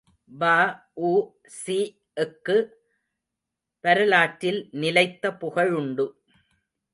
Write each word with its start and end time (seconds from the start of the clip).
வ.உ.சி.க்கு 0.31 2.55
வரலாற்றில் 3.83 4.69
நிலைத்த 4.75 5.33
புகழுண்டு. 5.33 6.07